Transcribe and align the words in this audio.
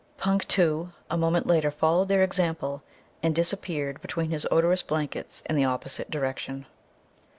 Punk, 0.17 0.47
too, 0.47 0.93
a 1.11 1.15
moment 1.15 1.45
later 1.45 1.69
followed 1.69 2.07
their 2.07 2.23
example 2.23 2.81
and 3.21 3.35
disappeared 3.35 4.01
between 4.01 4.31
his 4.31 4.47
odorous 4.49 4.81
blankets 4.81 5.43
in 5.47 5.55
the 5.55 5.63
opposite 5.65 6.09
direction. 6.09 6.65